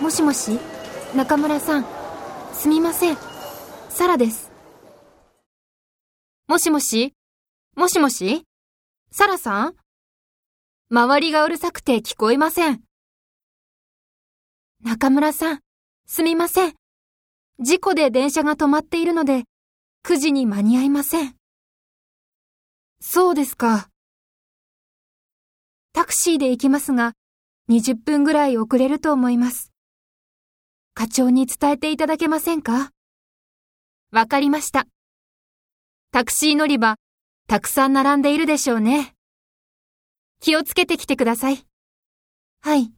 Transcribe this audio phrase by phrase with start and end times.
[0.00, 0.58] もしもし？
[1.14, 1.86] 中村さん。
[2.52, 3.16] すみません。
[3.88, 4.50] サラです。
[6.48, 7.14] もしもし？
[7.76, 8.44] もしもし？
[9.12, 9.74] サラさん？
[10.90, 12.82] 周りがうるさくて聞こえません。
[14.82, 15.60] 中村さん、
[16.06, 16.74] すみません。
[17.60, 19.44] 事故で電車が止まっているので、
[20.04, 21.34] 9時に間に合いません。
[23.00, 23.88] そうですか。
[25.92, 27.12] タクシーで行きますが、
[27.70, 29.70] 20分ぐらい遅れると思います。
[30.96, 32.92] 課長に伝えていただけませんか？
[34.12, 34.86] わかりました。
[36.12, 36.96] タクシー乗り場、
[37.48, 39.16] たくさん並んでいるでしょうね。
[40.40, 41.66] 気をつけてきてください。
[42.60, 42.92] はい。